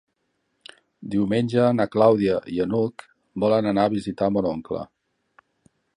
[1.15, 3.07] Diumenge na Clàudia i n'Hug
[3.45, 4.83] volen anar a visitar mon oncle.